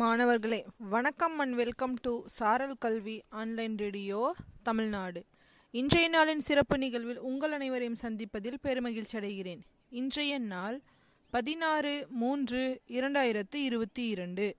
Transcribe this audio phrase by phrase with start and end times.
[0.00, 5.24] மாணவர்களே வணக்கம் and welcome to சாரல் கல்வி ஆன்லைன் ரேடியோ தமிழ்நாடு.
[5.70, 9.60] இன்றைய நாளின் சிறப்பு நிகழ்வில் உங்கள் அனைவரையும் சந்திப்பதில் பெருமகிழ்ச்சி அடைகிறேன்.
[9.90, 10.80] இன்றைய நாள்
[11.30, 14.54] பதினாறு மூன்று இரண்டாயிரத்து இருபத்தி இரண்டு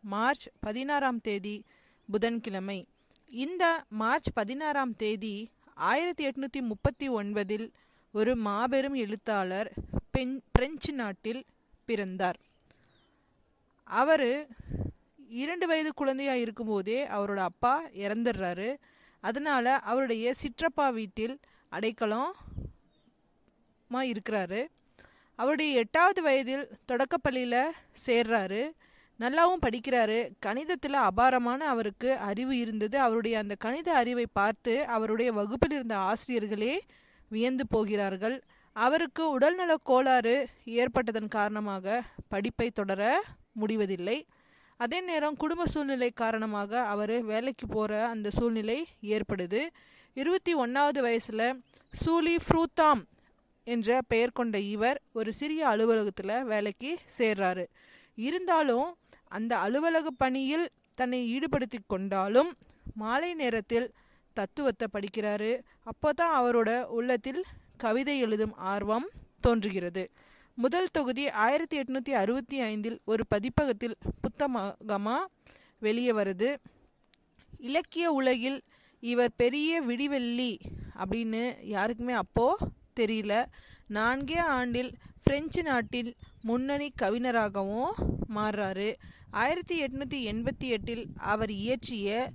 [0.00, 1.64] மார்ச் பதினாறாம் தேதி
[2.10, 2.86] புதன்கிழமை.
[3.26, 7.68] இந்த மார்ச் பதினாறாம் தேதி ஆயிரத்தி எட்நூற்றி முப்பத்தி ஒன்பதில்
[8.12, 9.72] ஒரு மாபெரும் எழுத்தாளர்
[10.10, 11.44] பென் பிரெஞ்சு நாட்டில்
[11.84, 12.40] பிறந்தார்.
[13.94, 14.28] அவர்
[15.42, 18.68] இரண்டு வயது குழந்தையாக இருக்கும்போதே அவரோட அப்பா இறந்துடுறாரு.
[19.20, 21.34] அதனால அவருடைய சிற்றப்பா வீட்டில்
[21.72, 22.42] அடைக்கலமாக
[24.12, 24.60] இருக்கிறாரு.
[25.38, 27.70] அவருடைய எட்டாவது வயதில் தொடக்கப்பள்ளியில்
[28.06, 28.62] சேர்றாரு.
[29.20, 30.18] நல்லாவும் படிக்கிறாரு.
[30.46, 32.96] கணிதத்தில் அபாரமான அவருக்கு அறிவு இருந்தது.
[32.98, 36.74] அவருடைய அந்த கணித அறிவை பார்த்து அவருடைய வகுப்பில் இருந்த ஆசிரியர்களே
[37.28, 38.36] வியந்து போகிறார்கள்.
[38.76, 43.02] அவருக்கு உடல்நலக் கோளாறு ஏற்பட்டதன் காரணமாக படிப்பை தொடர
[43.52, 44.26] முடிவதில்லை.
[44.76, 49.60] அதே நேரம் குடும்ப சூழ்நிலை காரணமாக அவர் வேலைக்கு போகிற அந்த சூழ்நிலை ஏற்படுது.
[50.14, 51.62] இருபத்தி ஒன்றாவது வயசில்
[52.04, 53.02] சூலி ஃப்ரூத்தாம்
[53.64, 57.64] என்ற பெயர் கொண்ட இவர் ஒரு சிறிய அலுவலகத்தில் வேலைக்கு சேர்றாரு.
[58.14, 58.96] இருந்தாலும்
[59.28, 62.50] அந்த அலுவலக பணியில் தன்னை ஈடுபடுத்தி கொண்டாலும்
[62.94, 63.92] மாலை நேரத்தில்
[64.32, 65.60] தத்துவத்தை படிக்கிறாரு.
[65.82, 67.44] அப்போ தான் அவரோட உள்ளத்தில்
[67.76, 69.08] கவிதை எழுதும் ஆர்வம்
[69.40, 70.10] தோன்றுகிறது.
[70.54, 75.28] முதல் தொகுதி ஆயிரத்தி எட்நூற்றி அறுபத்தி ஐந்தில் ஒரு பதிப்பகத்தில் புத்தகமாக
[75.78, 76.56] வெளியே வருது.
[77.58, 78.62] இலக்கிய உலகில்
[79.00, 80.58] இவர் பெரிய விடிவெள்ளி
[80.96, 83.44] அப்படின்னு யாருக்குமே அப்போது தெரியல.
[83.88, 87.94] நான்கே ஆண்டில் பிரெஞ்சு நாட்டில் முன்னணி கவிஞராகவும்
[88.34, 88.94] மாறுறாரு.
[89.30, 92.30] ஆயிரத்தி எட்நூற்றி எண்பத்தி எட்டில் அவர் இயற்றிய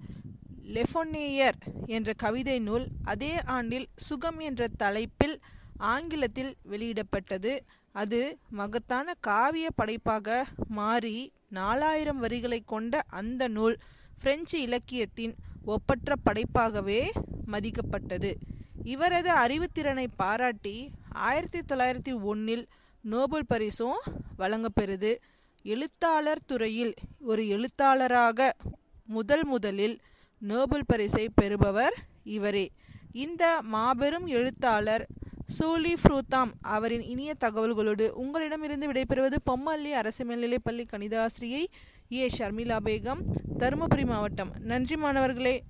[0.74, 5.36] லெஃபோனேயர் என்ற கவிதை நூல் அதே ஆண்டில் சுகம் என்ற தலைப்பில்
[5.78, 7.54] ஆங்கிலத்தில் வெளியிடப்பட்டது.
[7.92, 13.78] அது மகத்தான காவிய படைப்பாக மாறி நாலாயிரம் வரிகளை கொண்ட அந்த நூல்
[14.22, 17.02] பிரெஞ்சு இலக்கியத்தின் ஒப்பற்ற படைப்பாகவே
[17.52, 18.32] மதிக்கப்பட்டது.
[18.84, 22.68] இவரது அறிவுத்திறனை பாராட்டி ஆயிரத்தி தொள்ளாயிரத்தி ஒன்றில்
[23.02, 24.00] நோபல் பரிசும்
[24.40, 25.12] வழங்கப்பெறுது.
[25.64, 28.56] எழுத்தாளர் துறையில் ஒரு எழுத்தாளராக
[29.06, 29.98] முதல் முதலில்
[30.42, 32.72] நோபல் பரிசை பெறுபவர் இவரே.
[33.14, 35.08] இந்த மாபெரும் எழுத்தாளர்
[35.60, 41.64] சூலி ஃப்ரூதாம் அவரின் இனிய தகவல்களோடு உங்களிடமிருந்து விடைபெறுவது பொம்மல்லி அரசு மேல்நிலைப்பள்ளி கணிதாசிரியை
[42.12, 42.30] ஏ.
[42.38, 43.22] ஷர்மிளா பேகம்
[43.58, 44.52] தருமபுரி மாவட்டம்.
[44.60, 45.64] நன்றி மாணவர்களே.